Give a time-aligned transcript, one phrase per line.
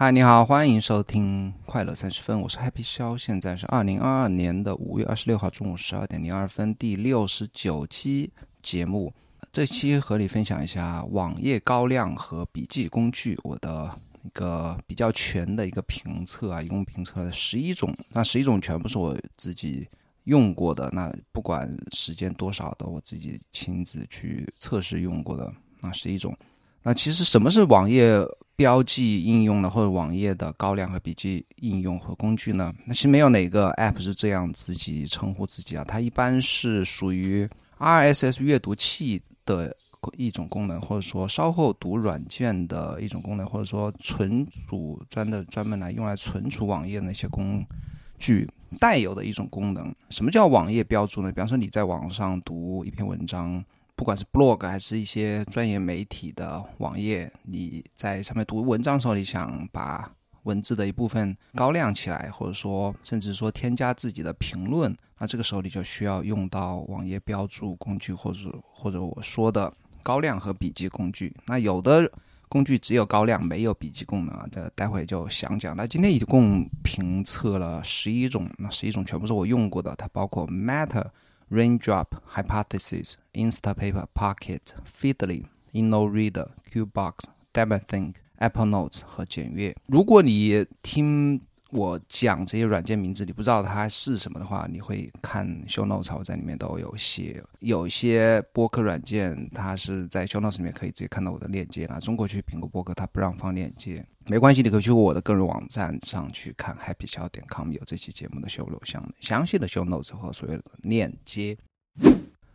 [0.00, 8.32] 嗨，你好，欢迎收听快乐三十分，我是 Happy 肖，现在是二零二二年的五月二十六号中午十二点零二分，第六十九期
[8.62, 9.12] 节目。
[9.50, 13.90] 这期和你分享一下网页高亮和笔记工具，我的
[14.22, 19.84] 一个比较全的一个评测啊，一共评测了十一种，那十一种全部是我自己
[20.22, 26.32] 用过的，那不管时间多少的，我自己亲自去测试用过的那十一种。
[26.84, 28.24] 那其实什么是网页？
[28.58, 32.74] 标记应用呢，或者网页的高亮和笔记应用和工具呢？
[32.86, 35.84] 那其实没有哪个 App 是这样自己称呼自己啊。
[35.86, 39.76] 它一般是属于 RSS 阅读器的
[40.16, 47.64] 一种功能，或者说稍后读软件的一种功能，或者说存储专的专门来用来存储网页的那些工
[48.18, 48.50] 具
[48.80, 49.94] 带有的一种功能。
[50.10, 51.30] 什么叫网页标注呢？
[51.30, 53.64] 比方说你在网上读一篇文章。
[53.98, 60.08] 不管是 blog 还是一些专业媒体的网页，你在上面读文章的时候，你想把
[60.44, 69.70] 文字的一部分高亮起来，或者说甚至说添加自己的评论，那这个时候你就需要用到网页标注工具，或者或者我说的
[70.04, 71.34] 高亮和笔记工具。
[71.44, 72.08] 那有的
[72.48, 75.76] 工具只有高亮，没有笔记功能啊，这待会就详讲。
[75.76, 81.04] 那今天一共评测了十一种，那十一种全部是我用过的，它包括 Matter。
[81.49, 89.75] Raindrop, Hypothesis, Instapaper, Pocket, Feedly, InnoReader, Qbox, DebtThink, Apple Notes 和简阅。
[89.87, 91.39] 如果你听
[91.70, 97.42] 我讲这些软件名字，你不知道它是什么的话，你会看 show notes，我在里面都有写。
[97.60, 111.56] 有些播客软件，它是在 show notes 里面可以直接看到我的链接那中国区苹果播客它不让放链接，没关系，你可以去我的个人网站上去看 happy 小点 com 有这期节目的 show notes 详详细的 show notes 和所有的链接。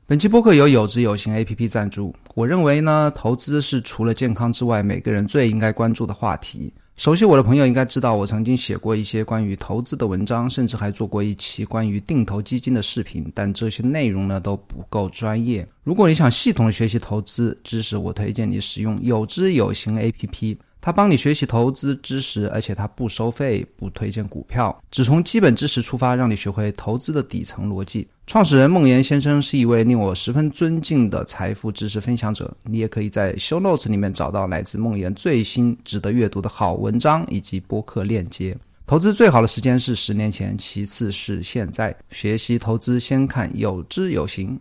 [0.06, 2.14] 本期播客由有知有行 A P P 赞助。
[2.36, 6.74] 我认为呢，投资是除了健康之外，每个人最应该关注的话题。
[6.96, 13.30] 熟悉我的朋友应该知道，我曾经写过一些关于投资的文章，甚至还做过一期关于定投基金的视频。
[13.34, 15.68] 但这些内容呢都不够专业。
[15.84, 20.56] 如果你想系统学习投资知识，我推荐你使用有知有行 APP。
[20.86, 28.06] 它帮你学习投资知识，而且它不收费，不推荐股票，只从基本知识出发，让你学会投资的底层逻辑。
[28.28, 32.54] 创始人孟岩先生是一位令我十分尊敬的财富知识分享者。
[32.64, 38.54] 你也可以在 Show Notes 里面找到来自孟岩最新值得阅读的好文章以及播客链接。
[38.86, 41.96] 投资最好的时间是十年前，其次是现在。
[42.12, 44.60] 学习投资先看有知有行。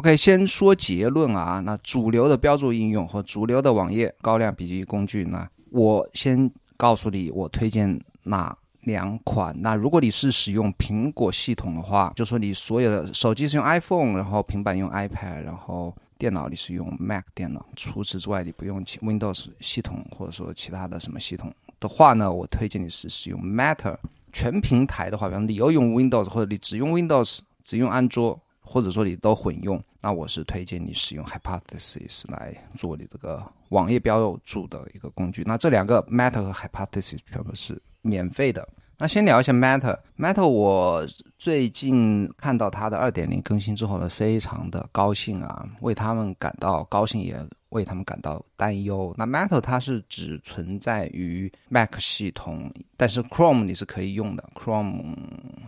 [0.00, 1.60] OK，先说结论啊。
[1.60, 5.46] 那主流的标注应用和主流的网页高亮笔记工具呢？
[5.70, 9.54] 我先告诉你，我推荐哪两款。
[9.60, 17.66] 那如果你是使用苹果系统的话，就说你所有的手机是用 iPhone，然后平板用 iPad，然后电脑你是用 Mac 电脑。
[17.76, 22.32] 除此之外，你不用 Windows 系统或者说其他的什么系统的话呢？
[22.32, 23.98] 我推荐你是使用 Matter。
[24.32, 28.40] 全平台的话，比方你要用 Windows，或者你只用 Windows，只用安卓。
[28.72, 35.42] 或者说你都混用，那我是推荐你使用 Hypothesis 来做你这个网页标注的一个工具。
[35.44, 38.68] 那这两个 Matter 和 Hypothesis 全部是免费的。
[38.96, 41.04] 那先聊一下 Matter，Matter 我
[41.36, 47.36] 最近看到它的二点零更新之后呢，非常的高兴啊，为他们感到高兴，也
[47.70, 49.12] 为他们感到担忧。
[49.18, 54.50] 那 Matter 它是只存在于 Mac 系统，但是 Chrome 你是可以用的。
[54.54, 55.16] Chrome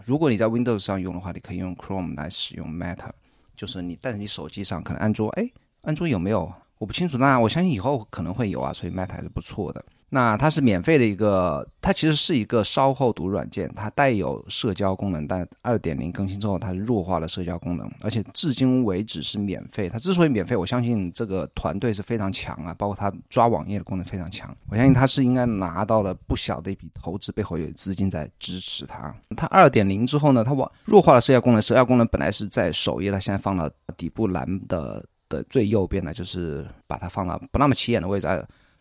[0.05, 3.11] 如果你在 Windows 上用的话，你可以用 Chrome 来使用 Matter，
[3.57, 6.53] 就是你，但是你手机上可能安卓，哎，安卓有没有？
[6.79, 7.17] 我不清楚。
[7.17, 9.85] 那我相信以后可能会有啊，所以 Matter 还是不错的。
[10.15, 19.89] 那它是免费的一个，它其实是一个稍后读软件，它带有社交功能，但二点零更新之后，它弱化了社交功能，而且至今为止是免费。
[19.89, 24.55] 它之所以免费，我相信这个团队是非常强啊，包括它抓网页的功能非常强。
[24.69, 29.15] 我相信它是应该拿到了不小的一笔投资，背后有资金在支持它。
[29.35, 38.29] 它二点零之后呢，它往弱化了社交功能，社交功能本来是在首页，它现在放到底部栏的的最右边呢，就是把它放到不那么起眼的位置。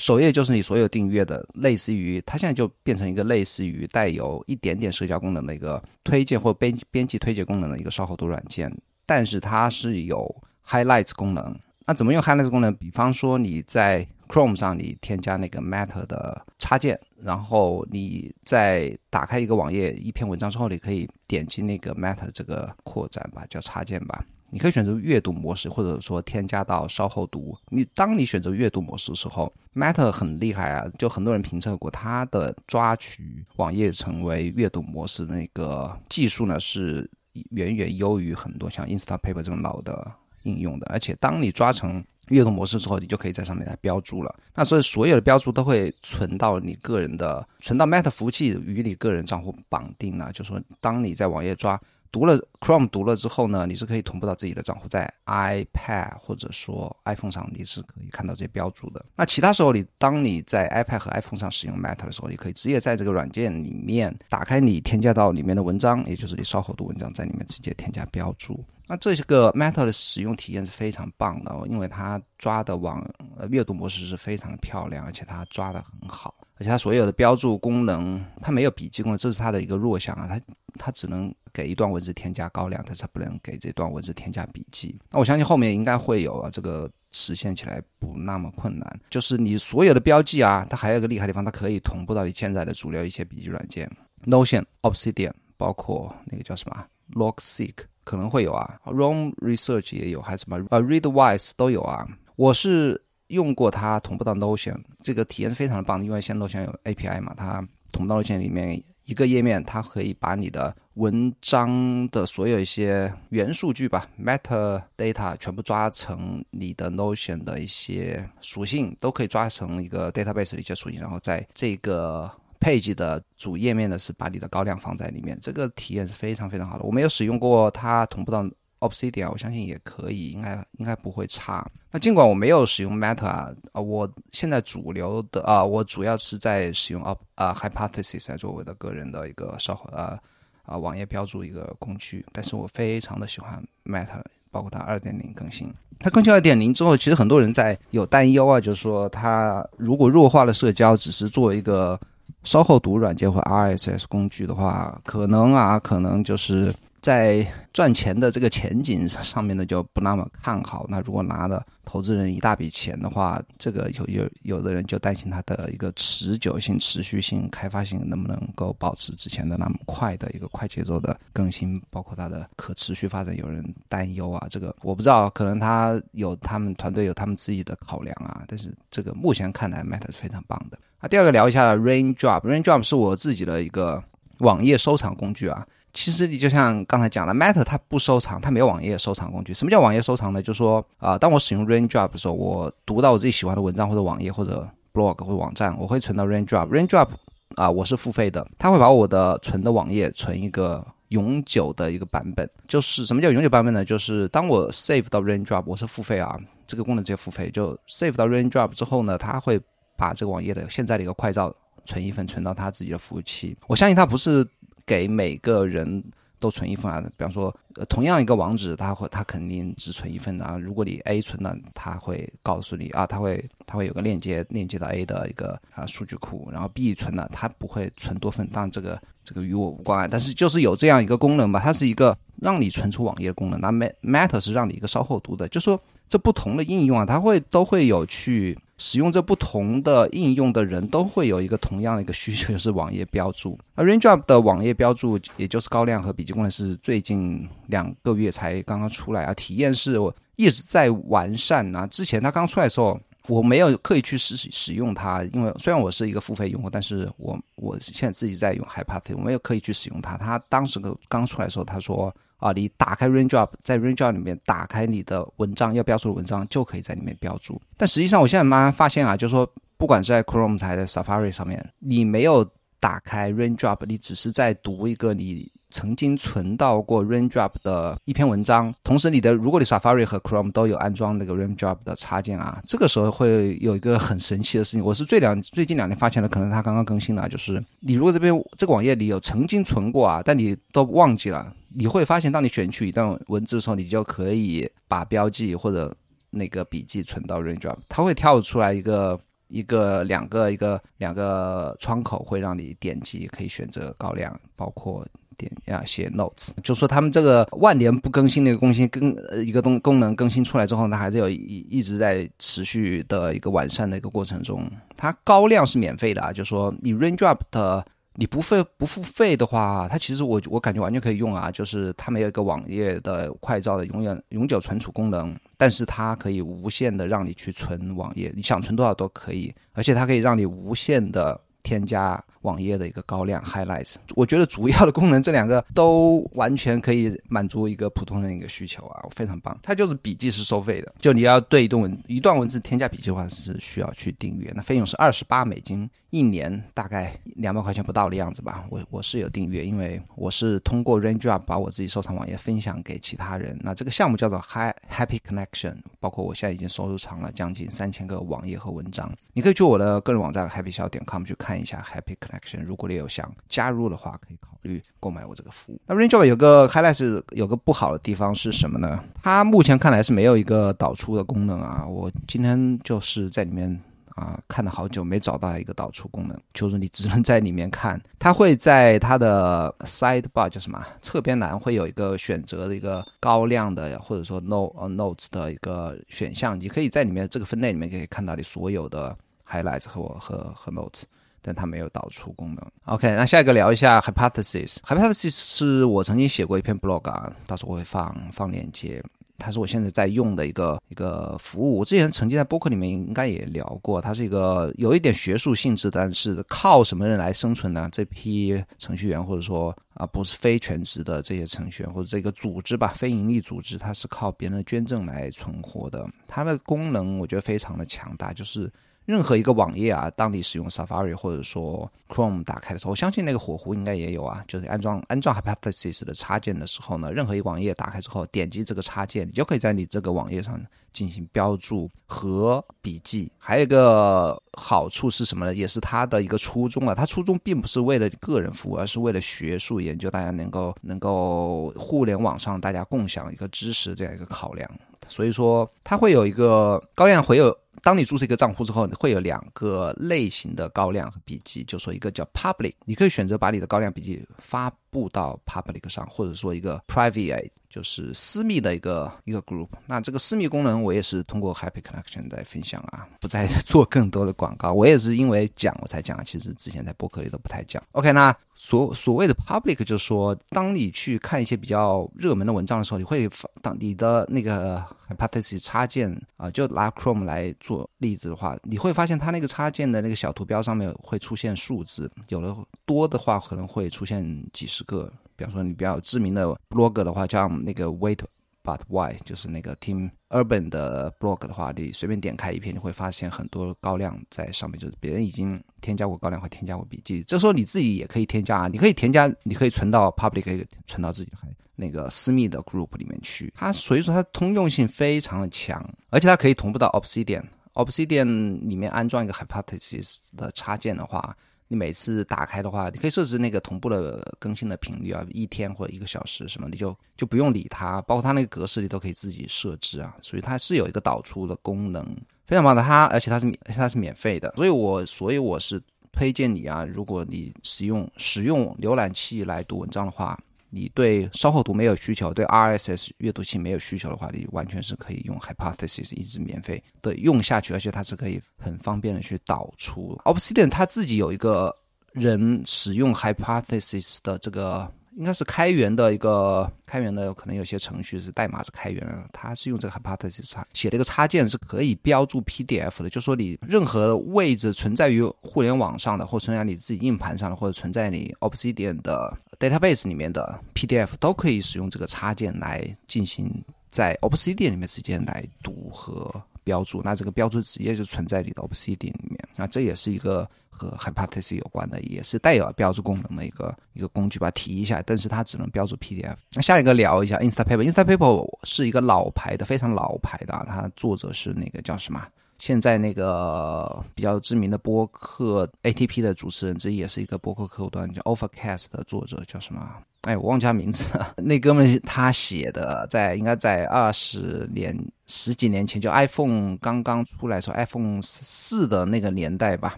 [0.00, 8.74] 首页就是你所有订阅的，类似于它现在就变成一个类似于带有一点点社交功能的一个推荐或编编辑推荐功能的一个稍后读软件，
[9.04, 11.54] 但是它是有 highlights 功能。
[11.86, 12.74] 那怎么用 highlights 功能？
[12.76, 24.24] 比方说你在 Chrome 上你添加那个 Matter 的插件，然后你在打开一个网页一篇文章之后，你可以点击那个 Matter 这个扩展吧，叫插件吧。
[24.52, 27.56] 你可以选择阅读模式，或者说添加到稍后读。
[27.68, 37.08] 你当你选择阅读模式的时候，Matter 很厉害啊，就很多人评测过它的抓取网页成为阅读模式那个技术呢，是
[37.50, 40.10] 远远优于很多像 Instapaper 这种老的
[40.42, 40.86] 应用的。
[40.90, 44.34] 而且当你抓成阅读模式之后，你就可以在上面来标注了。
[44.54, 50.32] 那所以所有的标注都会存到你个人的，存到 Meta 服务器与你个人账户绑定了。
[50.32, 51.80] 就说当你在网页抓。
[52.12, 59.04] 读了 Chrome 读了之后呢，你是可以同步到自己的账户，在 iPad 或者说 iPhone 上，你是可以看到这些标注的。
[59.16, 68.64] 那其他时候，你当你在 iPad 和 iPhone 上使用 Meta 的时候，你可以直接在这个软件里面打开你添加到里面的文章，也就是你稍后读文章，在里面直接添加标注。
[68.86, 73.00] 那这些个 Meta 的使用体验是非常棒的，因为它抓的网
[73.36, 76.34] 呃阅读模式是非常漂亮，而且它抓的很好。
[76.56, 80.26] 而且它所有的标注功能，它没有笔记功能，这是它的一个弱项啊。
[80.26, 80.40] 它
[80.76, 84.98] 它只能给一段文字添加高亮，但是不能给这段文字添加笔记。
[85.10, 89.00] 那我相信后面应该会有啊，这个实现起来不那么困难。
[89.10, 93.90] 就是你所有的标记啊，它还有一个厉害地方，它可以同步到你现在的主流一些笔记软件
[94.24, 97.74] ，Notion、Obsidian，包括那个叫什么 Logseek
[98.04, 102.06] 可能会有啊，Roam Research 也有，还是什么呃 Readwise 都有啊。
[102.36, 103.00] 我是。
[103.30, 122.30] 用过它同步到 Notion，这个体验是非常的棒的，因为现在 Notion 有 API 嘛，它同步到 Notion 里面一个页面，它可以把你的文章的所有一些元数据吧，meta data 全部抓成你的 Notion 的一些属性，都可以抓成一个 database 的一些属性，然后在这个
[122.60, 126.84] page 的主页面呢是把你的高亮放在里面，这个体验是非常非常好的。
[126.84, 128.48] 我没有使用过它同步到。
[128.80, 131.66] Obsidian，我相信也可以，应该应该不会差。
[131.92, 140.18] 那尽管我没有使用 Meta 啊，我现在主流的啊，我主要是在使用 Up 啊 Hypothesis 来作为我的个人的一个稍后啊
[140.64, 142.24] 啊网页标注一个工具。
[142.32, 145.72] 但是我非常的喜欢 Meta，包括它二点零更新。
[145.98, 152.00] 它更新二点零之后，其实很多人在有担忧啊，就是说它如果弱化了社交，只是做一个
[152.44, 156.74] 稍后读软件或 RSS 工具的话，可能啊，可能就是。
[157.00, 160.86] 在赚钱的这个前景上面呢，就不那么看好。
[160.88, 174.46] 那如果拿了投资人一大笔钱的话，这个有有有的人就担心它的一个持久性、持续性、开发性能不能够保持之前的那么快的一个快节奏的更新，包括它的可持续发展，有人担忧啊。
[174.50, 178.44] 这个我不知道，可能他有他们团队有他们自己的考量啊。
[178.46, 180.78] 但是这个目前看来，Meta 是非常棒的。
[180.98, 184.02] 啊，第二个聊一下 Raindrop，Raindrop 是我自己的一个
[184.40, 185.66] 网页收藏工具啊。
[185.92, 189.52] 其实你就像刚才讲了，Meta 它不收藏，它没有网页收藏工具。
[189.52, 190.40] 什么叫网页收藏呢？
[190.40, 196.68] 就是说啊，当我使用 Raindrop 的时候，我读到我自己喜欢的文章或者网页或者 blog 或者网站，我会存到 Raindrop。
[196.68, 197.08] Raindrop
[197.56, 202.48] 啊，我是付费的，它会把我的存的网页存一个永久的一个版本。
[202.68, 203.84] 就是什么叫永久版本呢？
[203.84, 206.38] 就是当我 save 到 Raindrop，我是付费啊，
[206.68, 207.50] 这个功能直接付费。
[207.50, 209.60] 就 save 到 Raindrop 之后呢，它会
[209.96, 211.52] 把这个网页的现在的一个快照
[211.84, 213.56] 存一份，存到它自己的服务器。
[213.66, 214.46] 我相信它不是。
[214.90, 216.02] 给每个人
[216.40, 220.58] 都存一份啊，比方说，呃，同样一个网址，它会它肯定只存一份啊。
[220.58, 228.44] 如果你 A 存了，它会告诉你啊，它会它会有个链接链接到 A 的一个啊数据库，然后 B 存了，它不会存多份。
[228.48, 233.60] 当然这个这个与我无关，但是就是有这样一个功能吧，它是一个让你存储网页的功能。
[233.60, 233.70] 那
[234.02, 238.58] Matter 是让你一个稍后读的，就说这不同的应用啊，它会都会有去。
[238.80, 243.56] 使用这不同的应用的人都会有一个同样的一个需求，就是网页标注。
[243.76, 249.34] 而 Raindrop 的网页标注，也就是高亮和笔记功能，是最近两个月才刚刚出来啊。
[249.34, 251.86] 体验是我一直在完善啊。
[251.88, 252.98] 之前它刚出来的时候，
[253.28, 260.16] 我没有刻意去使使用它，因为虽然我是一个付费用户，但是我我现在自己在用 Hypertext，我没有刻意去使用它。
[260.16, 262.10] 它当时刚出来的时候，他说。
[262.40, 267.60] 啊，你打开 Raindrop，在 Raindrop 里面打开你的文章要标注的文章，就可以在里面标注。
[267.76, 272.44] 但实际上，我现在慢慢发现啊，就是说，不管是在 Chrome 还是 Safari 上面，你没有
[272.80, 278.74] 打开 Raindrop，你只是在读一个你曾经存到过 Raindrop 的一篇文章。
[278.82, 284.84] 同时，你的如果你 Safari 和 Chrome 都有安装那个 Raindrop 的插件啊，这个时候会有一个很神奇的事情。
[284.84, 291.54] 我是最两最近两年发现的，可能它刚刚更新了，就是你如果这边这个网页里有曾经存过啊，但你都忘记了。
[291.72, 295.94] 你会发现，当你选取一段文字的时候，你就可以把标记或者
[296.30, 306.48] 那个笔记存到 Raindrop，它会跳出来一个一个两个一个两个窗口，会让你点击，可以选择高亮，包括点呀写 notes。
[306.64, 314.68] 就说他们这个万年不更新的一个更新更一个东功能更新出来之后，它还是有一一直在持续的一个完善的一个过程中。
[314.96, 317.86] 它高亮是免费的啊，就说你 Raindrop 的。
[318.20, 333.96] 你不费不付费的话，它其实我我感觉完全可以用啊，就是它没有一个网页的快照的永远永久存储功能，但是它可以无限的让你去存网页，你想存多少都可以，而且它可以让你无限的添加网页的一个高亮 highlights。
[334.14, 339.58] 我觉得主要的功能这两个都完全可以满足一个普通人一个需求啊，非常棒。
[339.62, 345.88] 它就是笔记是收费的，就你要对一段文一段文字添加笔记的话是需要去订阅，那费用是二十八美金。
[346.10, 353.56] 一年大概两百块钱不到的样子吧，我我是有订阅，因为我是通过 Raindrop 把我自己收藏网页分享给其他人。
[353.62, 359.08] 那这个项目叫做 Hi Happy Connection，包括我现在已经收藏了将近三千个网页和文章。
[359.34, 362.62] 你可以去我的个人网站 Happy 小点 com 去看看一下 Happy Connection。
[362.62, 365.80] 如果你有想加入的话，可以考虑购买我这个服务。
[365.86, 369.02] 那 Raindrop 有个 highlight 有个不好的地方是什么呢？
[369.20, 371.84] 它目前看来是没有一个导出的功能啊。
[371.84, 373.80] 我今天就是在里面。
[374.16, 377.98] 啊，看了好久没找到一个导出功能，就是你只能在里面看。
[378.18, 389.16] 它会在它的 sidebar 叫什么侧边栏会有一个选择的一个高亮的或者说 note notes 的一个选项，你可以在里面这个分类里面可以看到你所有的
[389.48, 391.04] highlights 和我和和 notes，
[391.42, 392.66] 但它没有导出功能。
[392.84, 394.76] OK，那下一个聊一下 hypothesis。
[394.78, 399.02] hypothesis 是我曾经写过一篇 blog 啊，到时候我会放放链接。
[399.42, 401.78] 它是我现在在用的一个一个服务。
[401.78, 407.88] 我之前曾经在播客里面应该也聊过，它是一个有一点学术性质，但是靠什么人来生存呢？
[407.90, 416.06] 这批程序员或者说啊不是非全职的这些程序员或者这个组织吧，非盈利组织，它是靠别人的捐赠来存活的。
[416.28, 418.70] 它的功能我觉得非常的强大，就是。
[419.10, 424.44] 任何一个网页啊，当你使用 Safari 或者说 Chrome 打开的时候，我相信那个火狐应该也有啊。
[424.46, 430.60] 就是安装安装 Hypothesis 的插件的时候呢，任何一个网页打开之后，点击这个插件，你就可以在你这个网页上
[430.92, 433.32] 进行标注和笔记。
[433.36, 435.52] 还有一个好处是什么呢？
[435.52, 436.94] 也是它的一个初衷啊。
[436.94, 444.70] 它初衷并不是为了个人服务，而是为了学术研究，大家能够能够互联网上大家共享一个知识这样一个考量。
[445.06, 447.56] 所以说，它会有一个高亮会有。
[447.82, 457.50] 当你注册一个账户之后，会有两个类型的高亮笔记，就说一个叫 public，你可以选择把你的高亮笔记发布到 public 上，或者说一个 private。
[457.70, 464.72] 就是私密的一个一个 group，那这个私密功能我也是通过 Happy Connection 在分享啊，不再做更多的广告。
[464.72, 467.80] 我也是因为讲我才讲，其实之前在博客里都不太讲。
[467.92, 473.26] OK，那所所谓的 public 就是说，当你去看一些比较热门的文章的时候，你会
[473.62, 485.10] 当你的那个 Hypothesis 插件啊，就拿 Chrome 来做例子的话，你会发现它那个插件的那个小图标上面会出现数字，有的多的话可能会出现几十个。
[485.36, 488.18] 比方说，你比较知名的 blog 的话，像那个 Wait
[488.62, 497.22] But Why，就是那个 Team Urban 的 blog 的话，你随便点开一篇，你会发现很多高亮在上面，就是别人已经添加过高亮，或添加过笔记。
[497.22, 501.32] 这时候你自己也可以添加啊，你可以添加，你可以存到 public，可以存到自己
[501.74, 503.52] 那个私密的 group 里面去。
[503.56, 507.44] 它所以说它通用性非常的强，而且它可以同步到 Obsidian。
[507.74, 511.36] Obsidian 里面安装一个 Hypothesis 的插件的话。
[511.72, 522.04] 你每次打开的话，你可以设置那个同步的更新的频率啊，一天或者一个小时什么，你就就不用理它，包括它那个格式你都可以自己设置啊，所以它是有一个导出的功能，
[522.44, 522.82] 非常棒的。
[522.82, 530.36] 它而且它是它是免费的，所以我所以我是推荐你啊，如果你使用使用浏览器来读文章的话。
[530.70, 540.18] 你对稍后读没有需求，对 RSS 阅读器没有需求的话，你完全是可以用 Hypothesis 一直免费的用下去，而且它是可以很方便的去导出。
[540.24, 541.74] Obsidian 它自己有一个
[542.12, 544.90] 人使用 Hypothesis 的这个。
[545.16, 563.52] 应该是开源的一个开源的，可能有些程序是代码是开源的，它是用这个 Hypothesis 插写了一个插件，是可以标注 PDF 的，就说你任何位置存在于互联网上的，或存在你自己硬盘上的，或者存在你 Obsidian 的 database 里面的 PDF，都可以使用这个插件来进行
[563.90, 566.32] 在 Obsidian 里面直接来读和
[566.64, 570.48] 标注，那这个标注直接就存在你的 Obsidian 里面，那这也是一个。
[570.80, 576.34] 和 Hypothesis 有关的，也是带有标注功能的一个一个工具，把它提一下，但是它只能标注 PDF。
[576.54, 582.26] 那下一个聊一下 Instapaper，Instapaper 是一个老牌的，非常老牌的啊，它作者是那个叫什么？
[582.60, 589.80] 现在那个比较知名的播客 ATP 的主持人之一，也是一个播客客户端叫 Overcast 的作者叫什么？
[590.24, 591.34] 哎，我忘记他名字了。
[591.38, 594.94] 那哥们他写的，在应该在二十年
[595.26, 599.96] 十几年前，就 iPhone 刚刚出来时候，iPhone 四的那个年代吧。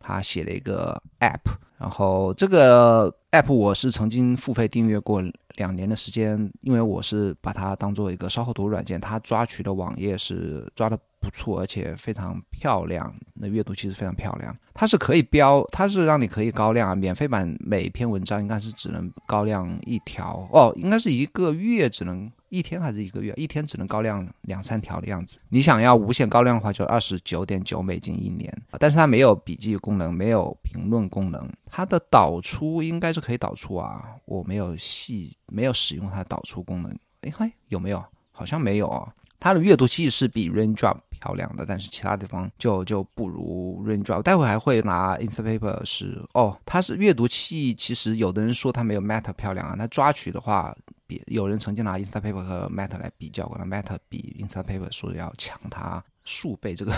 [0.00, 1.38] 他写了一个 App，
[1.78, 5.22] 然后这个 App 我是曾经付费订阅过
[5.56, 14.54] 两年的时间，因为我是把它当做一个稍后读软件，它抓取的网页是抓的不错，而且非常漂亮，那阅读其实非常漂亮。
[14.74, 22.30] 它是可以标，它是让你可以高亮啊，免费版每篇文章应该是只能高亮一条哦，应该是一个月只能。
[22.52, 23.32] 一天还是一个月？
[23.38, 25.38] 一天只能高亮两三条的样子。
[25.48, 28.54] 你想要无限高亮的话，就二十九点九美金一年。
[28.78, 31.48] 但是它没有笔记功能，没有评论功能。
[31.64, 36.92] 它的导出应该是可以导出啊，我没有细没有使用它导出功能。
[37.22, 38.04] 哎嗨，有没有？
[38.32, 39.14] 好像没有啊。
[39.38, 44.22] 它的阅读器是比 Raindrop 漂亮的，但是其他地方就就不如 Raindrop。
[44.22, 47.74] 待会还会拿 Instapaper 是哦，它是阅读器。
[47.74, 49.74] 其实有的人说它没有 Matter 漂亮啊。
[49.76, 50.76] 那抓取的话，
[51.08, 56.74] 比有人曾经拿 Instapaper 和 Matter 来比较过，那 Matter 比 Instapaper 说要强它数倍。
[56.74, 56.92] 这个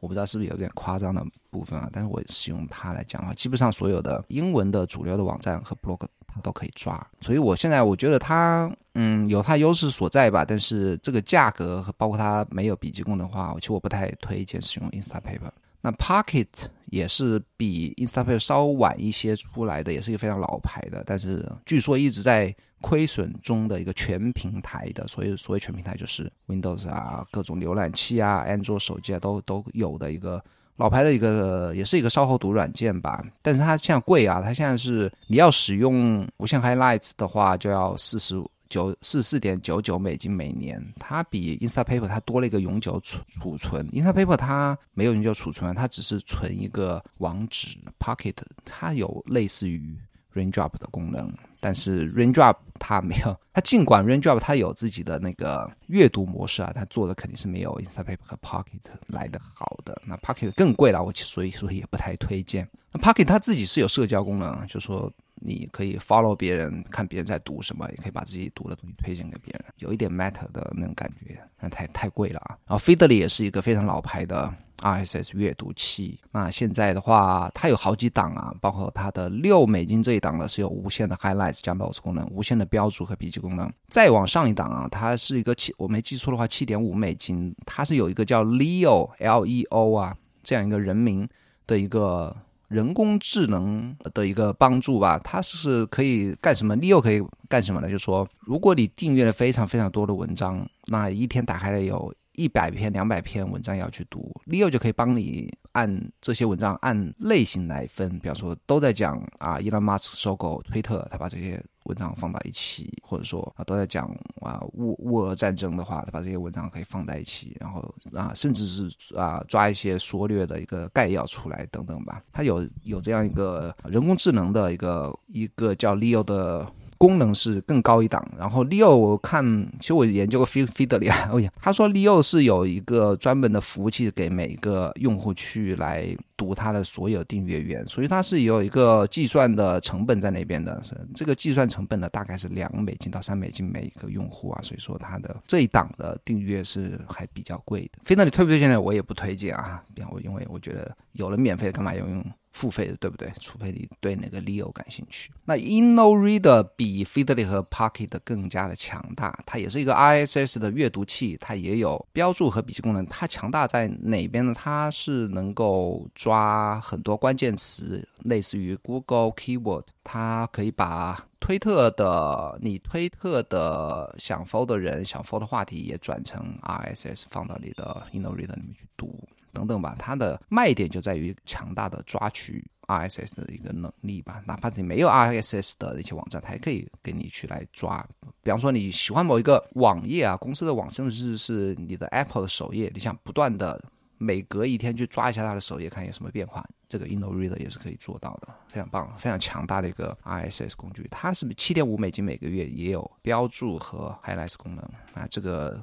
[0.00, 1.88] 我不知道是不是有点夸张的部分啊？
[1.92, 7.04] 但是我使用它来讲的话，基本上所有的英文的主流的网站和 blog 它都可以抓。
[7.20, 8.70] 所以我现在我觉得它。
[8.94, 15.48] 嗯，有它优势所在吧，但是这个价格和包括它没有笔记功能的话，其实我不太推荐使用 Instapaper。
[15.80, 16.46] 那 Pocket
[16.86, 30.42] 也是比 Instapaper 稍晚一些出来的，也是一个非常老牌的，但是据说一直在亏损中的一个全平台的，所以所谓全平台就是 Windows 啊、各种浏览器啊、安卓手机啊都都有的一个
[30.76, 33.24] 老牌的一个，也是一个稍后读软件吧。
[33.42, 38.42] 但是它现在贵啊，它现在是你要使用无线 Highlights 的话，就要四十。
[38.70, 43.86] 九四四点九九美金每年，它比 Instapaper 它多了一个永久储储存。
[43.90, 47.76] Instapaper 它没有永久储存，它只是存一个网址。
[47.98, 49.98] Pocket 它有类似于
[50.32, 53.36] Raindrop 的功能，但是 Raindrop 它没有。
[53.52, 60.00] 它尽管 Raindrop 它有自己的那个阅读模式啊，它做的肯定是没有 Instapaper 和 Pocket 来的好的。
[60.06, 62.68] 那 Pocket 更贵了，我所以说也不太推荐。
[62.92, 65.12] 那 Pocket 它自己是有社交功能，就说。
[65.40, 72.58] 你可以 follow 别人，看别人在读什么，也可以把自己读的东西推荐给别人，有一点 matter 的那种感觉，那太太贵了啊。
[72.66, 83.72] 然后 Feedly 也是一个非常老牌的 RSS 阅读器，那现在的话，它有好几档啊，包括它的六美金这一档呢是有无线的 highlights 加 notes 功能，无线的标注和笔记功能。
[83.88, 91.26] 再往上一档啊，它是一个七，我没记错的话，七点五美金，它是有一个叫 Leo L E O 啊这样一个人名
[91.66, 92.36] 的一个。
[92.70, 96.76] 人工智能的一个帮助吧，它是可以干什么？
[96.76, 97.90] 你又可以干什么呢？
[97.90, 108.08] 就说，如果你订阅了非常非常多的文章，那一天打开了有一百篇、两百篇文章要去读，Leo 就可以帮你按这些文章按类型来分。
[108.20, 111.62] 比方说，都在讲啊，伊隆马斯克收购推特，他把这些。
[111.84, 114.06] 文章放到一起，或者说啊都在讲
[114.42, 122.22] 啊乌乌俄战争的话，他把这些文章可以放在一起，然后啊甚至是啊抓一些缩略的一个概要出来等等吧。
[122.32, 126.70] 他有有这样一个人工智能的一个一个叫 Leo 的。
[127.00, 129.42] 功能是更高一档，然后 Leo 我看，
[129.80, 140.82] 其实我研究过 Feedly 啊，哦 呀，他说 Leo 是有一个专门的服务器给每一个用户去来读他的所有订阅源，所以它是有一个计算的成本在那边的，
[141.14, 147.98] 这个计算成本呢大概是两美金到三美金每一个用户啊，所以说它的这一档的订阅是还比较贵的。
[148.04, 148.78] Feedly 推不推荐呢？
[148.78, 152.22] 我也不推荐啊，我因为我觉得有了免费的干嘛要用？
[152.52, 153.32] 付费的对不对？
[153.40, 155.30] 除非你对那个 Leo 感兴趣。
[155.44, 163.04] 那 InnoReader 比 Feedly 和 Pocket 更加的强大，它也是一个 RSS 的阅读器，它也有标注和笔记功能。
[163.06, 164.52] 它强大在哪边呢？
[164.54, 179.26] 它是能够抓很多关键词，类似于 Google Keyword，它可以把推特的你推特的想 follow 的人想 follow 的话题也转成 RSS 放到你的 InnoReader 里面去读。
[179.52, 184.42] 等等吧，它的卖点就在于强大的抓取 RSS 的一个能力吧。
[184.46, 188.04] 哪怕你没有 RSS 的那些网站，它也可以给你去来抓。
[188.42, 193.82] 比方说你喜欢某一个网页啊，公司的网甚至是你的 Apple 的首页，你想不断的
[194.18, 201.06] 每隔一天去抓一下它的首页，看有什么变化，这个 InnoReader 也是可以做到的，非常棒，非常强大的一个 RSS 工具。
[201.10, 204.84] 它是七点五美金每个月，也有标注和 Highlights 功能
[205.14, 205.80] 啊，这个。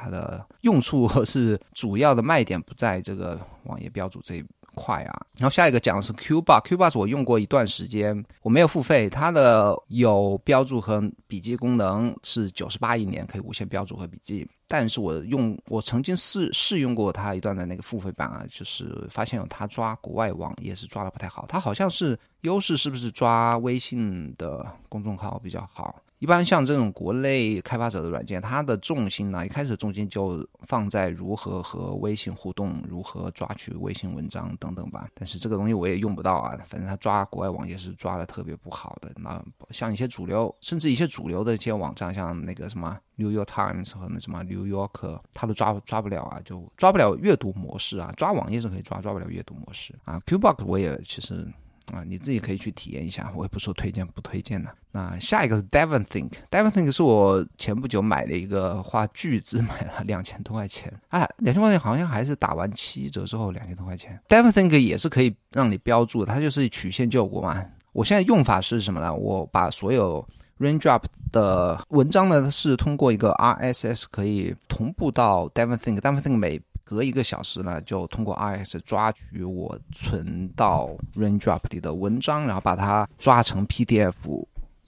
[0.00, 5.26] 它的用处是主要的卖点不在这个网页标注这一块啊。
[5.36, 9.08] 然后下一个讲的是 Q Bar，Q Bar 是我用过一段时间，我没有付费。
[9.08, 14.48] 它的有标注和笔记功能是九十八一年，可以无限标注和笔记。
[14.70, 21.46] 但是我用我曾经试试用过它一段的那个付费版啊，就是发现有它抓国外网页是抓的不太好。
[21.48, 26.02] 它好像是优势是不是抓微信的公众号比较好？
[26.18, 35.08] 一般像这种国内开发者的软件，它的重心呢，一开始重心就放在如何和微信互动，如何抓取微信文章等等吧。
[35.14, 39.12] 但是这个东西我也用不到啊，反正它抓国外网页是抓的特别不好的。
[39.16, 48.12] 那像一些主流，甚至一些主流的一些网站，像那个什么 New York Times 和那什么 New York，它都抓抓不了啊，就抓不了阅读模式啊。
[48.16, 50.20] 抓网页是可以抓，抓不了阅读模式啊。
[50.26, 51.46] Qbox 我也其实。
[51.92, 54.70] 啊，你自己可以去体验一下，我也不说推荐不推荐的。
[54.92, 64.18] 那下一个是 Devon Think，Devon Think 是我前不久买的一个花巨资买了两千多块钱，哎，两千块钱好像还是打完七折之后两千多块钱。
[64.28, 67.64] Devon Think 也是可以让你标注，它就是曲线救国嘛。
[67.92, 69.14] 我现在用法是什么呢？
[69.14, 70.26] 我把所有
[70.58, 84.14] Raindrop 的文章呢是通过一个 RSS 可以同步到 Devon Think，Devon Think 每隔一个小时呢，就通过 R S 抓取我存到 Raindrop 里的文章，然后把它抓成 PDF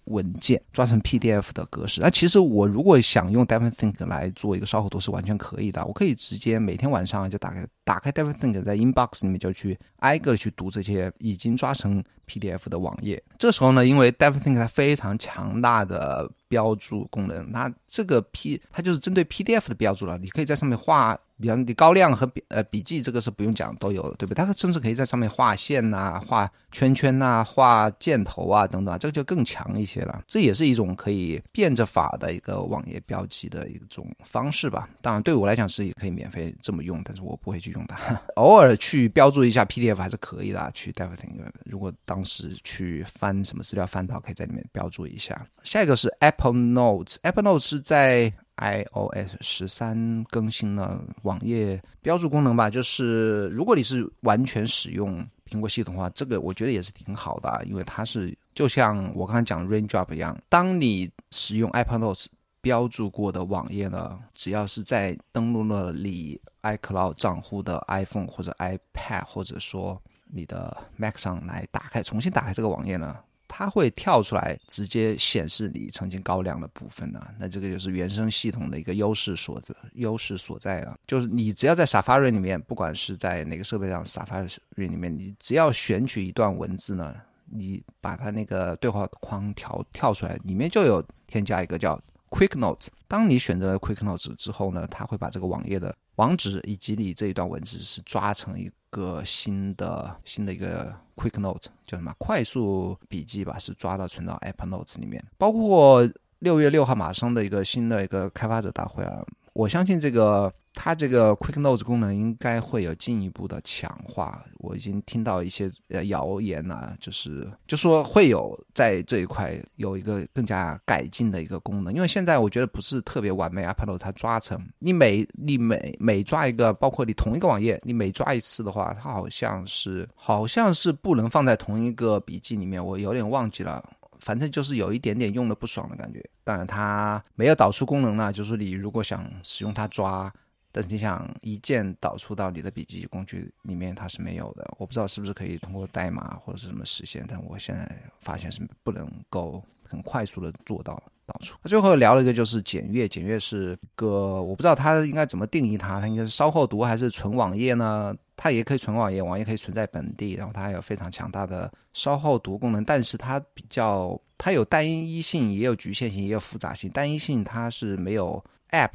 [0.05, 2.01] 文件，抓成 PDF 的格式。
[2.01, 13.23] 那其实我如果想用 Devon Think 来做一个烧后读是完全可以的，我可以直接每天晚上就打开打开 Devon Think，在 Inbox 里面就去挨个去读这些已经抓成 PDF 的网页。
[13.39, 21.17] 这时候呢，因为 Devon Think 它非常强大的标注功能，那这个 P 它就是针对 PDF 的标注了，你可以在上面画。
[21.40, 24.44] 比方你高亮和笔呃笔记这个是不用讲都有的，对不对？
[24.44, 30.22] 它甚至可以在上面画线呐、画圈圈呐、画箭头啊等等啊，这个就更强一些了。
[30.26, 34.88] 这也是一种可以变着法的一个网页标记的一种方式吧。
[35.00, 37.96] 当然对我来讲是也可以免费这么用，但是我不会去用它。
[38.37, 40.70] 偶尔去标注一下 PDF 还是可以的。
[40.74, 41.31] 去 Diving
[41.64, 45.46] 如果当时去翻什么资料翻到，可以在里面标注一下。
[45.62, 48.33] 下一个是 Apple Notes，Apple Notes 是在。
[48.61, 62.27] iOS 十三更新了网页标注功能吧，就是如果你是完全使用苹果系统的话，这个我觉得也是挺好的，因为它是就像我刚才讲 Raindrop 一样，当你使用 Apple Notes
[62.61, 73.16] 标注过的网页呢，只要是在登录了你 iCloud 账户的 iPhone 或者 iPad 或者说你的 Mac 上来打开，重新打开这个网页呢。
[73.61, 77.20] 它会跳出来，直接显示你曾经高亮的部分呢。
[77.38, 80.96] 那这个就是原生系统的一个优势所在，优势所在啊。
[81.07, 87.14] 就是你只要在 Safari 里面，不管是在哪个设备上，Safari 里面，你只要选取一段文字呢，
[87.51, 92.87] 你把它那个对话框调跳出来，里面就有添加一个叫 Quick Notes。
[93.07, 100.95] 当你选择了 Quick Notes 之后呢，它会把这个网页的网址以及你这一段文字是抓成一个新的新的一个。
[101.16, 102.14] Quick Note 叫什么？
[102.16, 105.23] 快速笔记吧，是抓到存到 Apple Notes 里面。
[105.37, 110.51] 包括六月六号马上的一个新的一个开发者大会啊，我相信这个。
[110.72, 133.85] 它这个 Quick Notes 功能应该会有进一步的强化，我已经听到一些呃谣言啊，就是就说会有在这一块有一个更加改进的一个功能，因为现在我觉得不是特别完美，Apple 它抓成你每你每每抓一个，包括你同一个网页，你每抓一次的话，它好像是好像是不能放在同一个笔记里面，我有点忘记了，
[134.20, 136.24] 反正就是有一点点用的不爽的感觉。
[136.44, 140.33] 当然它没有导出功能呢，就是你如果想使用它抓。
[140.72, 144.68] 但是你想一键导出到你的笔记工具里面，它是没有的。
[144.78, 151.59] 我不知道是不是可以通过代码或者是什么实现，但我现在发现是不能够很快速的做到导出。
[151.64, 158.14] 最后聊了一个就是检阅，检阅是一个我不知道它应该怎么定义它，它应该是稍后读还是存网页呢？
[158.37, 166.88] 它也可以存网页，网页可以存在本地，然后它还有非常强大的稍后读功能，但是它比较它有单一性，也有局限性，也有复杂性。
[166.90, 168.92] 单一性它是没有 app。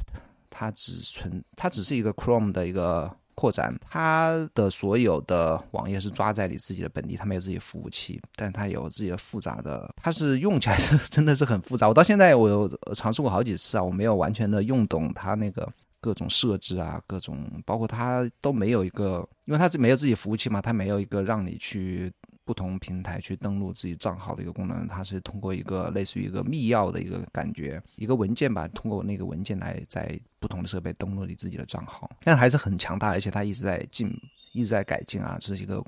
[0.57, 11.89] 它只存，它只是一个 Chrome 的一个扩展，它的所有的网页是抓在你自己的本地，它没有自己服务器，但它有自己的复杂的，它是用起来是真的是很复杂。
[11.89, 22.09] 我到现在我有尝试过好几次啊，我没有完全的用懂它那个各种设置啊，各种包括它都没有一个，因为它没有自己服务器嘛，它没有一个让你去。
[22.45, 34.15] 不同平台去登录自己账号的一个功能，它是通过一个类似于一个密钥的一个感觉，一个文件吧，通过那个文件来在不同的设备登录你自己的账号，但还是很强大，而且它一直在进，
[34.53, 35.83] 一直在改进啊，这是一个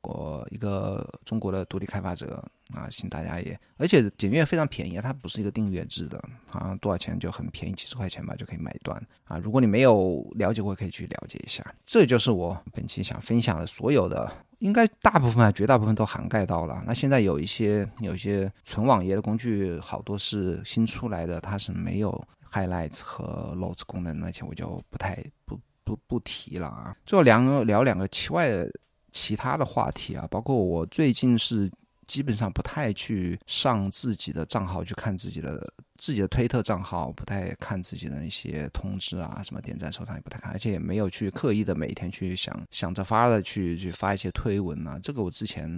[0.00, 2.42] 国一个中国的独立开发者
[2.74, 9.36] 啊，请大家也，而且检阅非常便宜，它不是一个订阅制的，好像多少钱就很便宜，几十块钱吧就可以买断啊。
[9.36, 11.62] 如果你没有了解过，可以去了解一下。
[11.84, 14.32] 这就是我本期想分享的所有的。
[14.62, 16.82] 应该大部分啊，绝大部分都涵盖到了。
[16.86, 26.96] 那现在有一些有一些纯网页的工具，好多是新出来的，它是没有 highlights 和 notes 功能，那些我就不太不不不提了啊。
[27.04, 28.70] 最后两聊两个其外的
[29.10, 31.70] 其他的话题啊，包括我最近是。
[32.08, 35.72] 基本上不太去上自己的账号去看自己的
[36.02, 44.98] 自己的推特账号，不太看自己的那些通知啊，什么点赞收藏也不太看，而且也没有去刻意的每天去想想着发的去去发一些推文啊。
[45.00, 45.70] 这个我之前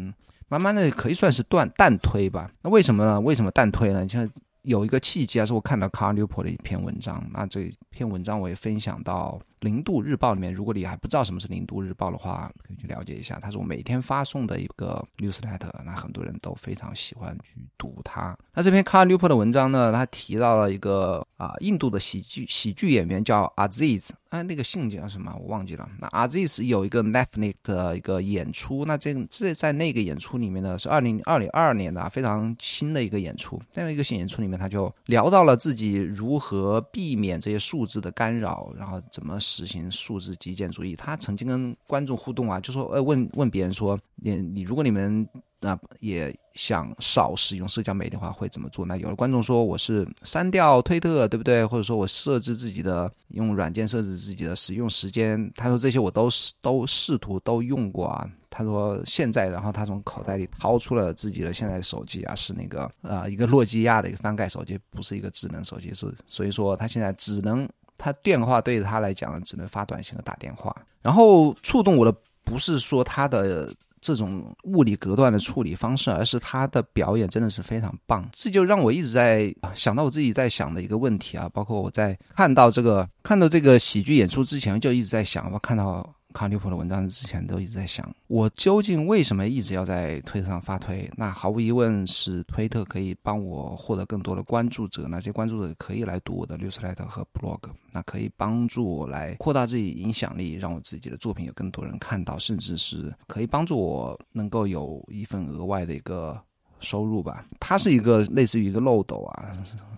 [0.49, 2.51] 慢慢的可以算是断淡推吧。
[2.63, 3.21] 那为什么呢？
[3.21, 4.07] 为什么淡推呢？
[4.07, 4.19] 就
[4.64, 13.38] 有一个契机啊，是我看到 Car Newport 的一篇文章，那这篇文章我也分享到零度日报里面，如果你还不知道什么是零度日报的话，可以去了解一下。
[13.42, 18.37] 它是我每天发送的一个 newsletter，那很多人都非常喜欢去读它。
[18.55, 25.88] 那这篇 Carl Newport 的文章呢，他提到了一个啊，印度的喜剧喜剧演员叫 Aziz，哎，那个姓叫什么我忘记了。
[26.01, 33.61] 那 Aziz 有一个 Netflix 的一个演出，那这这在那个演出里面呢，是二零二零二二年的非常新的一个演出。
[33.73, 40.97] 在那个新演出里面，他就聊到了自己如何避免这些数字的干扰，然后怎么实行数字极简主义。
[40.97, 45.25] 他曾经跟观众互动啊，就说呃问问别人说，你你如果你们
[45.61, 48.87] 那也想少使用社交媒体的话，会怎么做？
[48.87, 51.67] 那有的观众说我是删掉推特，对不对？
[51.67, 55.53] 或者说我设置自己的用软件设置自己的使用时间。
[55.57, 58.29] 他说这些我都试都试图都用过啊。
[58.51, 70.75] 他说现在，然后他从口袋里掏出了自己的现在的手机啊，是那个呃一个诺基亚的一个翻盖手机，不是一个智能手机，所所以说他现在只能他电话对他来讲只能发短信和打电话。
[71.03, 73.75] 然后触动我的不是说他的。
[74.05, 78.29] 这种物理隔断的处理方式，而是他的表演真的是非常棒。
[78.35, 86.14] 这就让我一直在想到我自己在想的一个问题啊，包括我在看到这个看到这个喜剧演出之前，就一直在想，我看到。
[86.35, 91.09] 卡纽普的文章之前都一直在想，我究竟为什么一直要在推特上发推？
[91.16, 97.61] 那毫无疑问是推特可以帮我获得更多的关注者，那些关注者可以来读我的 newsletter 和 blog，
[97.92, 106.37] 那可以帮助我来扩大自己影响力，让我自己的作品有更多人看到，甚至是可以帮助我能够有一份额外的一个。
[106.85, 109.51] 收入吧，它是一个类似于一个漏斗啊，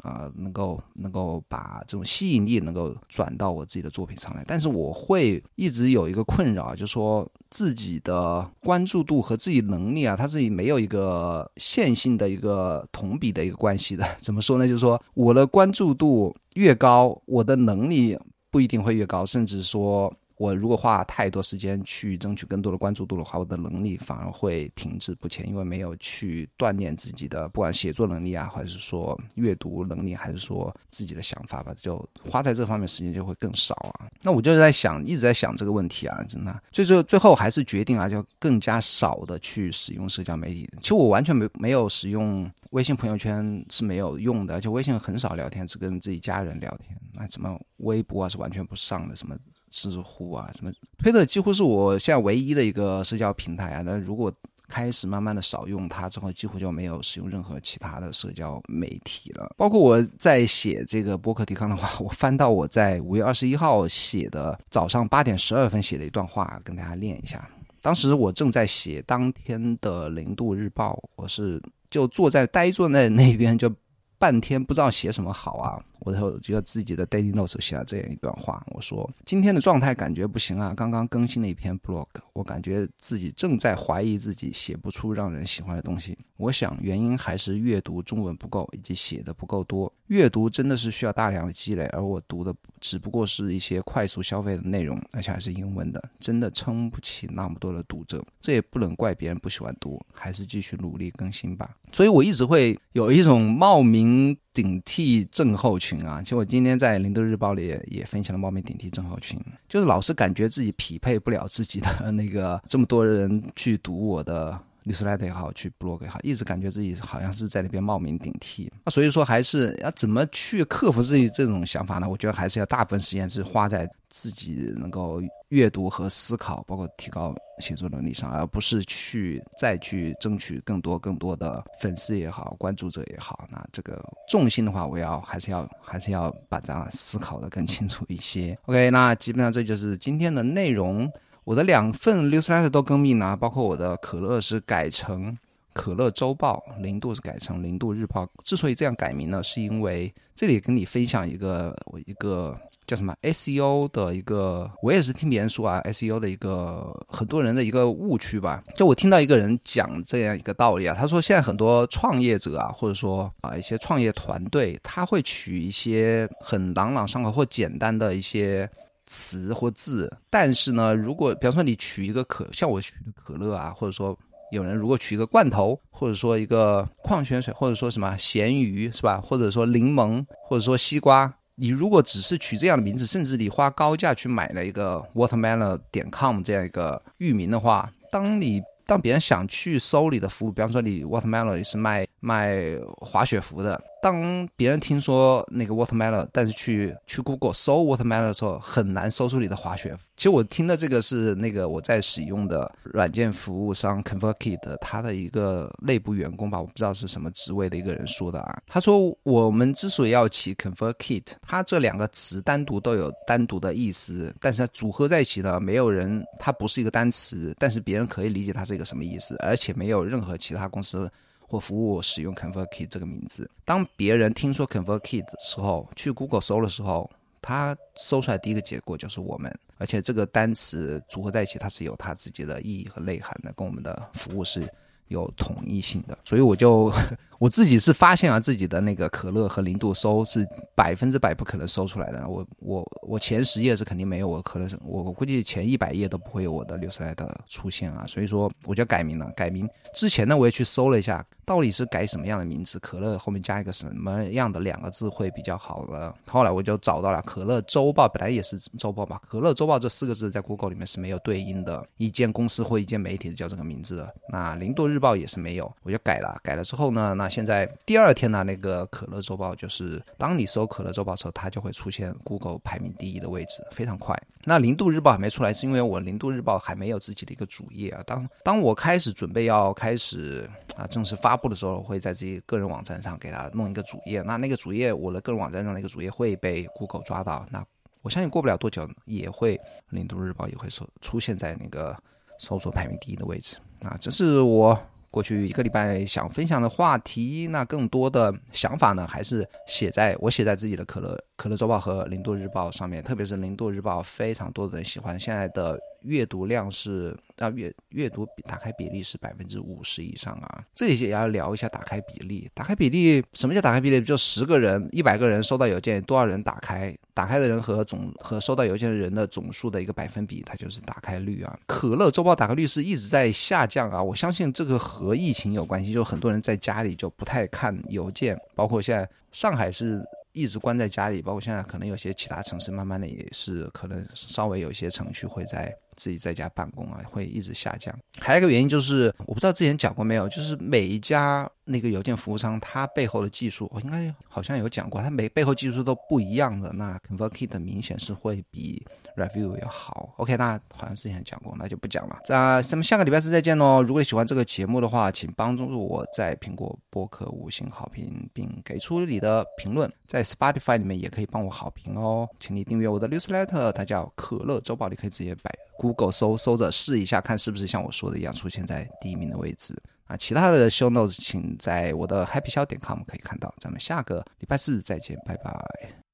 [0.02, 4.44] 啊，能够能够把这种吸引力能够转到我自己的作品上来。
[4.46, 14.06] 但是我会一直有一个困扰，就是说自己的关注度和自己能力啊，它自己没有一个线性的一个同比的一个关系的。
[14.20, 14.66] 怎么说呢？
[14.66, 18.16] 就是说我的关注度越高，我的能力
[18.50, 20.14] 不一定会越高，甚至说。
[20.36, 34.10] 我如果花太多时间去争取更多的关注度的话，我的能力反而会停滞不前，因为没有去锻炼自己的，不管写作能力啊，还是说阅读能力，还是说自己的想法吧，就花在这方面时间就会更少啊。
[34.22, 40.68] 那我就在想，一直在想这个问题啊，真的，最最最后还是决定啊，就更加少的去使用社交媒体。
[40.82, 46.94] 其实我完全没没有使用微信朋友圈是没有用的，而且微信很少聊天，只跟自己家人聊天。
[47.14, 49.34] 那怎么微博啊是完全不上的，什么？
[49.76, 53.82] 知乎啊，什么推特几乎是我现在唯一的一个社交平台啊。
[53.82, 54.32] 那如果
[54.66, 59.54] 开始慢慢的少用它之后，几乎就没有使用任何其他的社交媒体了。
[59.58, 67.46] 包括我在写这个博客提纲的话，我翻到我在五月二十一号写的早上八点十二分写的一段话，跟大家念一下。
[67.82, 73.70] 当时我正在写当天的零度日报，我是就坐在呆坐在那边就。
[74.18, 75.76] 半天不知道写什么好啊！
[76.00, 86.16] 我就觉得自己的 daily notes 写了这样一段话，我说今天的状态感觉不行啊，刚刚更新了一篇 blog，我感觉自己正在怀疑自己写不出让人喜欢的东西。
[86.36, 89.92] 我想原因还是阅读中文不够，以及写的不够多。
[90.08, 98.24] 阅读真的是需要大量的积累，而我读的只不过是一些快速消费的内容，而且还是英文的，真的撑不起那么多的读者。
[98.40, 101.74] 这也不能怪别人不喜欢读，还是继续努力更新吧。
[101.90, 106.22] 所以我一直会有一种冒名顶替症候群啊。
[106.22, 109.38] 其实我今天在《林德日报》里也分享了冒名顶替症候群，
[109.68, 114.58] 就是老是感觉自己匹配不了自己的那个这么多人去读我的。
[114.86, 118.72] 律师来的也好，去 blog 也好，一直感觉自己好像是在那边冒名顶替。
[118.84, 122.08] 那所以说，还是要怎么去克服自己这种想法呢？
[122.08, 133.44] 我觉得还是要大部分时间是花在自己能够阅读和思考，包括提高写作能力上，而不是去再去争取更多更多的粉丝也好，关注者也好。
[133.50, 138.56] 那这个重心的话，我要还是要还是要把这样思考的更清楚一些。
[138.66, 141.10] OK，那基本上这就是今天的内容。
[141.46, 145.38] 我的两份 newsletter 都更名了，包括我的可乐是改成
[145.72, 148.28] 可乐周报，零度是改成零度日报。
[148.42, 158.60] 之所以这样改名呢，是因为这里跟你分享一个我一个叫什么 SEO 的一个，我也是听别人说啊，SEO 的一个很多人的一个误区吧。
[158.74, 168.68] 就我听到一个人讲这样一个道理啊，他说现在很多创业者啊，或者说啊一些创业团队，他会取一些很朗朗上口或简单的一些。
[169.06, 174.16] 词或字，但是呢，如果比方说你取一个可像我取的可乐啊，或者说
[174.52, 179.20] 有人如果取一个罐头，或者说一个矿泉水，或者说什么咸鱼是吧？
[179.20, 193.80] 或者说柠檬，或者说西瓜，你如果只是取这样的名字，甚至你花高价去买了一个 watermelon 点 com 这样一个域名的话，当你当别人想去搜你的服务，比方说你 watermelon 是卖卖滑雪服的。
[194.02, 199.96] 当别人听说那个 Watermelon，但是去去 Google 搜 Watermelon 的时候，很难搜出你的滑雪。
[200.16, 208.56] 其实我听的这个是那个我在使用的软件服务商 ConvertKit 他的一个内部员工吧，我不知道是什么职位的一个人说的啊。
[208.66, 221.10] 他说我们之所以要起 ConvertKit，它这两个词单独都有单独的意思，但是它组合在一起呢，没有人它不是一个单词，但是别人可以理解它是一个什么意思，而且没有任何其他公司。
[221.48, 223.48] 或服务使用 ConvertKit 这个名字。
[223.64, 229.56] 当别人听说 ConvertKit 的时候，去 Google 搜的时候，他搜出来第一个结果就是我们。
[229.78, 234.66] 而且这个单词组合在一起，它是有它自己的意义和内涵的，跟我们的服务是
[235.08, 236.16] 有统一性的。
[236.24, 236.92] 所以我就。
[237.38, 242.26] 我自己是发现啊，自己的那个可乐和零度搜是百分之百不可能搜出来的。
[242.26, 248.06] 我我我前十页是肯定没有我可乐，我我估计前一百页都不会有我的流出来的出现啊。
[248.06, 252.78] 所以说我就改名了，改名之前呢，我也去搜了一下，到底是改什么样的名字？
[252.78, 256.14] 可乐后面加一个什么样的两个字会比较好呢？
[256.26, 259.20] 后来我就找到了可乐周报，本来也是周报吧。
[259.28, 264.14] 可乐周报这四个字在 Google 里面是没有对应的一间公司或一间媒体叫这个名字的。
[264.30, 266.34] 那零度日报也是没有，我就改了。
[266.42, 274.18] 改了之后呢，那现在第二天呢，那个可乐周报就是当你搜可乐周报的时候，它就会出现 Google 排名第一的位置，非常快。
[274.44, 278.02] 那零度日报还没出来，是因为我零度日报还没有自己的一个主页啊。
[278.06, 284.22] 当当我开始准备要开始啊正式发布的时候，会在自己个人网站上给它弄一个主页。
[284.22, 287.44] 那那个主页，我的个人网站上那个主页会被 Google 抓到。
[287.50, 287.62] 那
[288.02, 291.96] 我相信过不了多久，也会零度日报也会出出现在那个
[292.38, 293.96] 搜索排名第一的位置啊。
[294.00, 294.78] 这是我。
[295.08, 305.78] 过去一个礼拜想分享的话题，那更多的想法呢，还是写在我写在自己的可乐可乐周报和零度日报上面，特别是零度日报，非常多的人喜欢，现在的。
[306.06, 312.48] 阅读量是啊阅阅读比打开比例是百分之五十以上啊，这里也要聊一下打开比例。
[312.54, 314.00] 打开比例什么叫打开比例？
[314.00, 316.96] 就十个人、一百个人收到邮件，多少人打开？
[317.12, 321.58] 打开的人和总和收到邮件的人的总数的一个百分比，它就是打开率啊。
[321.66, 330.02] 可乐周报打开率是一直在下降啊，我相信这个和疫情有关系，就很多人在家里就不太看邮件，包括现在上海是。
[330.36, 337.96] 一直关在家里，包括现在可能有些其他城市，慢慢的也是可能稍微有些程序会在自己在家办公啊，会一直下降。
[338.18, 341.50] 还有一个原因就是，我不知道之前讲过没有，就是每一家。
[341.68, 346.72] 那个邮件服务商，它背后的技术，我应该好像有讲过，它每背后技术都不一样的。
[346.72, 350.14] 那 ConvertKit 明显是会比 Review 要好。
[350.18, 352.20] OK，那好像之前讲过，那就不讲了。
[352.28, 353.82] 那咱们下个礼拜四再见喽！
[353.82, 359.92] 如果你喜欢这个节目的话，请帮助我在苹果播客五星好评，并给出你的评论。
[360.06, 362.28] 在 Spotify 里面也可以帮我好评哦。
[362.38, 365.52] 请你订阅我的 Newsletter，它叫可乐周报，你可以直接摆
[365.86, 369.74] Google 搜搜着试一下，看是不是像我说的一样出现在第一名的位置。
[370.06, 373.52] 啊，其他的 show notes 请在我的 happyshow 点 com 可以看到。
[373.58, 376.05] 咱们下个礼拜四再见，拜拜。